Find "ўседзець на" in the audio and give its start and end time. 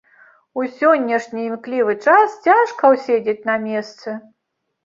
2.95-3.55